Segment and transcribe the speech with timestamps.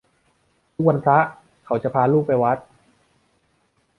[0.73, 1.19] ทุกวันพระ
[1.65, 2.57] เขาจะพาลูกไปวัด